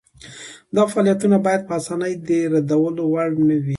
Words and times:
دا 0.75 0.83
فعالیتونه 0.91 1.37
باید 1.45 1.61
په 1.67 1.73
اسانۍ 1.79 2.13
د 2.27 2.29
ردولو 2.53 3.03
وړ 3.13 3.29
نه 3.49 3.55
وي. 3.63 3.69